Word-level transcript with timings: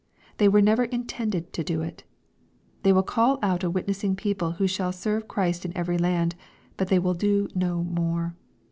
They 0.37 0.47
were 0.49 0.63
never 0.63 0.85
intended 0.85 1.53
to 1.53 1.63
do 1.63 1.83
it. 1.83 2.03
They 2.81 2.91
will 2.91 3.03
call 3.03 3.37
out 3.43 3.63
a 3.63 3.69
witnessing 3.69 4.15
people 4.15 4.53
who 4.53 4.65
shall 4.65 4.91
serve 4.91 5.27
Christ 5.27 5.63
in 5.63 5.77
every 5.77 5.99
land, 5.99 6.33
but 6.75 6.87
they 6.87 6.97
wiU 6.97 7.15
do 7.15 7.47
no 7.53 7.83
more. 7.83 8.33